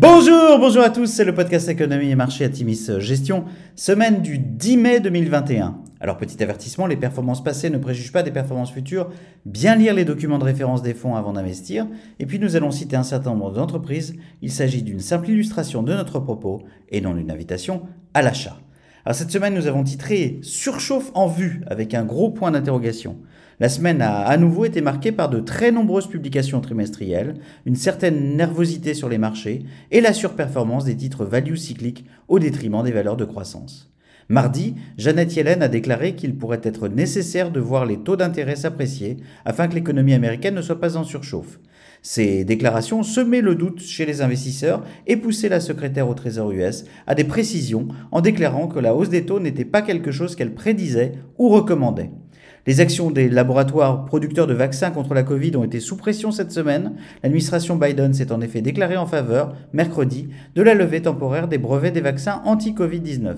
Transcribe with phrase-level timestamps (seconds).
[0.00, 4.38] Bonjour, bonjour à tous, c'est le podcast économie et marché à Timis Gestion, semaine du
[4.38, 5.76] 10 mai 2021.
[5.98, 9.10] Alors petit avertissement, les performances passées ne préjugent pas des performances futures,
[9.44, 11.88] bien lire les documents de référence des fonds avant d'investir,
[12.20, 15.92] et puis nous allons citer un certain nombre d'entreprises, il s'agit d'une simple illustration de
[15.92, 17.82] notre propos et non d'une invitation
[18.14, 18.56] à l'achat.
[19.08, 23.16] Alors cette semaine nous avons titré Surchauffe en vue avec un gros point d'interrogation.
[23.58, 28.36] La semaine a à nouveau été marquée par de très nombreuses publications trimestrielles, une certaine
[28.36, 33.16] nervosité sur les marchés et la surperformance des titres value cycliques au détriment des valeurs
[33.16, 33.90] de croissance.
[34.28, 39.16] Mardi, Jeannette Yellen a déclaré qu'il pourrait être nécessaire de voir les taux d'intérêt s'apprécier
[39.46, 41.58] afin que l'économie américaine ne soit pas en surchauffe.
[42.02, 46.84] Ces déclarations semaient le doute chez les investisseurs et poussaient la secrétaire au Trésor US
[47.06, 50.54] à des précisions en déclarant que la hausse des taux n'était pas quelque chose qu'elle
[50.54, 52.10] prédisait ou recommandait.
[52.68, 56.52] Les actions des laboratoires producteurs de vaccins contre la Covid ont été sous pression cette
[56.52, 56.96] semaine.
[57.22, 61.94] L'administration Biden s'est en effet déclarée en faveur, mercredi, de la levée temporaire des brevets
[61.94, 63.36] des vaccins anti-Covid-19.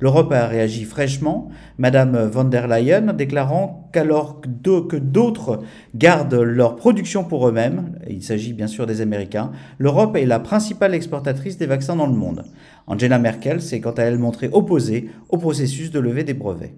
[0.00, 5.60] L'Europe a réagi fraîchement, Madame von der Leyen déclarant qu'alors que d'autres
[5.94, 10.94] gardent leur production pour eux-mêmes, il s'agit bien sûr des Américains, l'Europe est la principale
[10.94, 12.44] exportatrice des vaccins dans le monde.
[12.86, 16.74] Angela Merkel s'est quant à elle montrée opposée au processus de levée des brevets.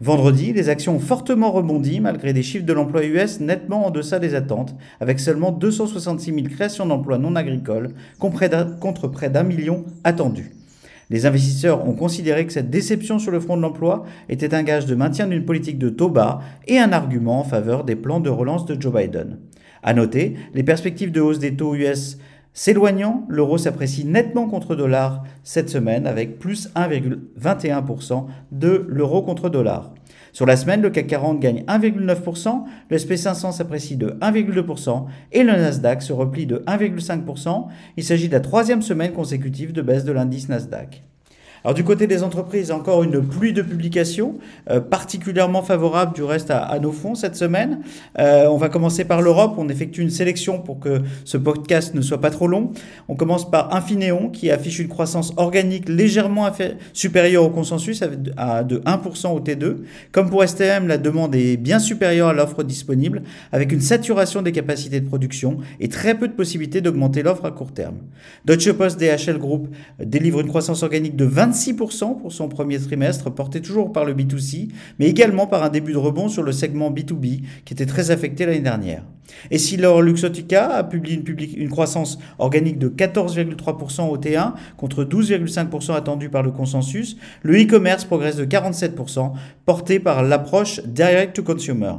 [0.00, 4.18] Vendredi, les actions ont fortement rebondi malgré des chiffres de l'emploi US nettement en deçà
[4.18, 10.52] des attentes, avec seulement 266 000 créations d'emplois non agricoles contre près d'un million attendus.
[11.12, 14.86] Les investisseurs ont considéré que cette déception sur le front de l'emploi était un gage
[14.86, 18.30] de maintien d'une politique de taux bas et un argument en faveur des plans de
[18.30, 19.38] relance de Joe Biden.
[19.82, 22.16] À noter, les perspectives de hausse des taux US
[22.54, 29.94] S'éloignant, l'euro s'apprécie nettement contre dollar cette semaine avec plus 1,21% de l'euro contre dollar.
[30.32, 35.52] Sur la semaine, le CAC 40 gagne 1,9%, le SP500 s'apprécie de 1,2% et le
[35.52, 37.68] Nasdaq se replie de 1,5%.
[37.96, 41.04] Il s'agit de la troisième semaine consécutive de baisse de l'indice Nasdaq.
[41.64, 44.36] Alors du côté des entreprises, encore une pluie de publications,
[44.68, 47.82] euh, particulièrement favorable du reste à, nos fonds cette semaine.
[48.18, 49.54] Euh, on va commencer par l'Europe.
[49.58, 52.72] On effectue une sélection pour que ce podcast ne soit pas trop long.
[53.08, 56.50] On commence par Infineon qui affiche une croissance organique légèrement
[56.92, 58.02] supérieure au consensus
[58.36, 59.76] à de 1% au T2.
[60.10, 63.22] Comme pour STM, la demande est bien supérieure à l'offre disponible
[63.52, 67.52] avec une saturation des capacités de production et très peu de possibilités d'augmenter l'offre à
[67.52, 67.98] court terme.
[68.44, 69.68] Deutsche Post DHL Group
[70.00, 74.14] délivre une croissance organique de 20 26% pour son premier trimestre, porté toujours par le
[74.14, 74.68] B2C,
[74.98, 78.46] mais également par un début de rebond sur le segment B2B, qui était très affecté
[78.46, 79.04] l'année dernière.
[79.50, 85.04] Et si l'or Luxotica a publié une, une croissance organique de 14,3% au T1 contre
[85.04, 89.32] 12,5% attendu par le consensus, le e-commerce progresse de 47%,
[89.64, 91.94] porté par l'approche direct to consumer.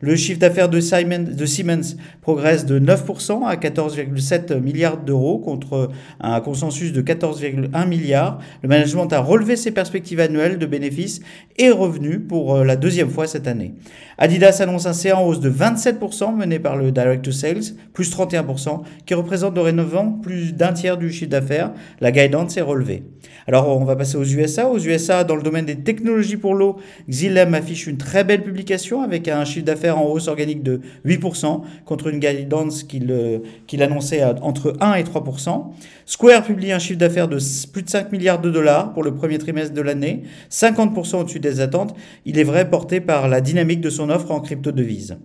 [0.00, 5.90] Le chiffre d'affaires de, Siemens progresse de 9% à 14,7 milliards d'euros contre
[6.20, 8.38] un consensus de 14,1 milliards.
[8.62, 11.20] Le management a relevé ses perspectives annuelles de bénéfices
[11.56, 13.74] et revenus pour euh, la deuxième fois cette année.
[14.18, 18.10] Adidas annonce un CA en hausse de 27% mené par le Direct to Sales, plus
[18.12, 21.72] 31%, qui représente dorénavant plus d'un tiers du chiffre d'affaires.
[22.00, 23.02] La guidance est relevée.
[23.46, 24.68] Alors on va passer aux USA.
[24.68, 26.76] Aux USA, dans le domaine des technologies pour l'eau,
[27.08, 31.62] Xylem affiche une très belle publication avec un chiffre d'affaires en hausse organique de 8%
[31.84, 35.66] contre une guidance qu'il qu'il annonçait entre 1 et 3%.
[36.06, 37.38] Square publie un chiffre d'affaires de
[37.72, 41.60] plus de 5 milliards de dollars pour le premier trimestre de l'année, 50% au-dessus des
[41.60, 41.94] attentes.
[42.24, 45.16] Il est vrai porté par la dynamique de son offre en crypto-devises.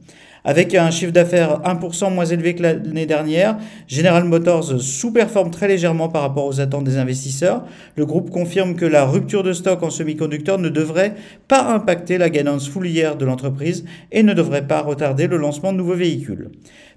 [0.46, 6.10] Avec un chiffre d'affaires 1% moins élevé que l'année dernière, General Motors sous-performe très légèrement
[6.10, 7.64] par rapport aux attentes des investisseurs.
[7.96, 11.16] Le groupe confirme que la rupture de stock en semi-conducteurs ne devrait
[11.48, 15.78] pas impacter la gagnance foulière de l'entreprise et ne devrait pas retarder le lancement de
[15.78, 16.50] nouveaux véhicules.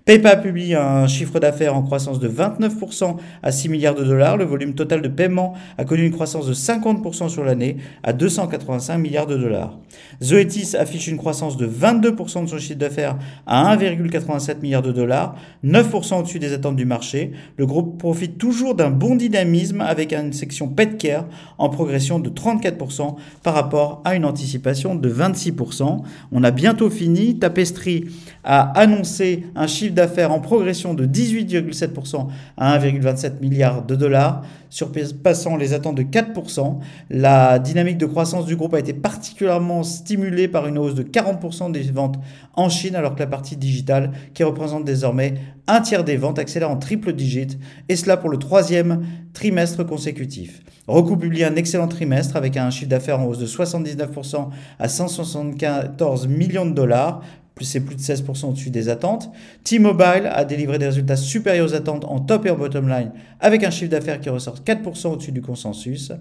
[0.07, 4.37] PayPal publie un chiffre d'affaires en croissance de 29% à 6 milliards de dollars.
[4.37, 8.99] Le volume total de paiement a connu une croissance de 50% sur l'année à 285
[8.99, 9.77] milliards de dollars.
[10.23, 13.19] Zoetis affiche une croissance de 22% de son chiffre d'affaires
[13.49, 15.35] à 1,87 milliard de dollars,
[15.65, 17.33] 9% au-dessus des attentes du marché.
[17.57, 21.27] Le groupe profite toujours d'un bon dynamisme avec une section pet care
[21.59, 26.03] en progression de 34% par rapport à une anticipation de 26%.
[26.31, 27.41] On a bientôt fini.
[27.41, 28.05] Tapestry
[28.45, 35.57] a annoncé un chiffre d'affaires en progression de 18,7% à 1,27 milliard de dollars, surpassant
[35.57, 36.79] les attentes de 4%.
[37.11, 41.73] La dynamique de croissance du groupe a été particulièrement stimulée par une hausse de 40%
[41.73, 42.17] des ventes
[42.55, 45.35] en Chine, alors que la partie digitale, qui représente désormais
[45.67, 47.59] un tiers des ventes, accélère en triple digit,
[47.89, 50.63] et cela pour le troisième trimestre consécutif.
[50.87, 56.29] Roku publie un excellent trimestre avec un chiffre d'affaires en hausse de 79% à 174
[56.29, 57.23] millions de dollars,
[57.65, 59.31] c'est plus de 16% au-dessus des attentes.
[59.65, 63.65] T-Mobile a délivré des résultats supérieurs aux attentes en top et en bottom line, avec
[63.65, 66.13] un chiffre d'affaires qui ressort 4% au-dessus du consensus.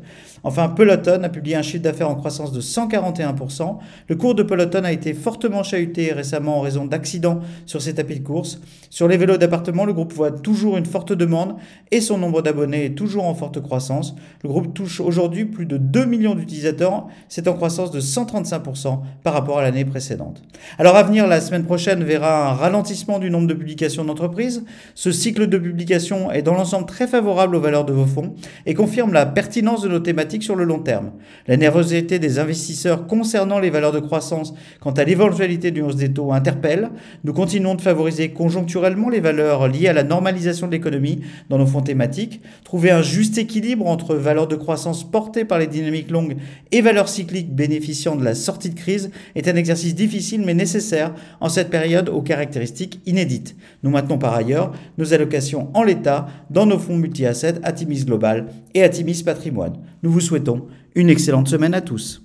[0.44, 3.80] Enfin, Peloton a publié un chiffre d'affaires en croissance de 141%.
[4.08, 8.20] Le cours de Peloton a été fortement chahuté récemment en raison d'accidents sur ses tapis
[8.20, 8.62] de course.
[8.90, 11.56] Sur les vélos d'appartement, le groupe voit toujours une forte demande
[11.92, 14.16] et son nombre d'abonnés est toujours en forte croissance.
[14.42, 19.34] Le groupe touche aujourd'hui plus de 2 millions d'utilisateurs, c'est en croissance de 135% par
[19.34, 20.42] rapport à l'année précédente.
[20.80, 24.64] Alors à venir, la semaine prochaine verra un ralentissement du nombre de publications d'entreprises.
[24.94, 28.36] Ce cycle de publication est dans l'ensemble très favorable aux valeurs de vos fonds
[28.66, 31.12] et confirme la pertinence de nos thématiques sur le long terme.
[31.48, 36.14] La nervosité des investisseurs concernant les valeurs de croissance quant à l'éventualité d'une hausse des
[36.14, 36.92] taux interpelle.
[37.24, 41.66] Nous continuons de favoriser conjoncturellement les valeurs liées à la normalisation de l'économie dans nos
[41.66, 42.42] fonds thématiques.
[42.64, 46.38] Trouver un juste équilibre entre valeurs de croissance portées par les dynamiques longues
[46.72, 51.15] et valeurs cycliques bénéficiant de la sortie de crise est un exercice difficile mais nécessaire
[51.40, 53.56] en cette période aux caractéristiques inédites.
[53.84, 58.84] Nous maintenons par ailleurs nos allocations en l'état dans nos fonds multi-assets Atimis Global et
[58.84, 59.78] Atimis Patrimoine.
[60.04, 62.25] Nous vous souhaitons une excellente semaine à tous.